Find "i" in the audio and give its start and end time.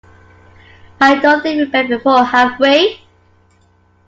0.99-1.19